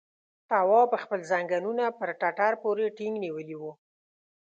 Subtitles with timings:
[0.49, 3.71] تواب خپل ځنګنونه پر ټټر پورې ټينګ نيولي وو.